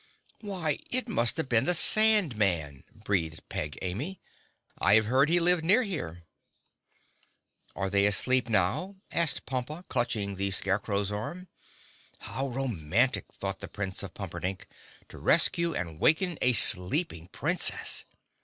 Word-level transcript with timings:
"Why, 0.39 0.79
it 0.89 1.07
must 1.07 1.37
have 1.37 1.47
been 1.47 1.65
the 1.65 1.75
Sand 1.75 2.35
Man," 2.35 2.83
breathed 2.91 3.47
Peg 3.49 3.77
Amy. 3.83 4.19
"I 4.79 4.95
have 4.95 5.05
heard 5.05 5.29
he 5.29 5.39
lived 5.39 5.63
near 5.63 5.83
here." 5.83 6.23
"Are 7.75 7.87
they 7.87 8.07
asleep 8.07 8.49
now?" 8.49 8.95
asked 9.11 9.45
Pompa, 9.45 9.85
clutching 9.89 10.37
the 10.37 10.49
Scarecrow's 10.49 11.11
arm. 11.11 11.49
How 12.21 12.47
romantic—thought 12.47 13.59
the 13.59 13.67
Prince 13.67 14.01
of 14.01 14.15
Pumperdink—to 14.15 15.17
rescue 15.19 15.75
and 15.75 15.99
waken 15.99 16.39
a 16.41 16.53
sleeping 16.53 17.27
Princess! 17.27 18.05